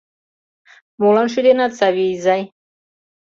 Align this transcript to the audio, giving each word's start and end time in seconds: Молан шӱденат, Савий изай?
Молан 0.99 1.27
шӱденат, 1.33 1.71
Савий 1.79 2.11
изай? 2.15 2.41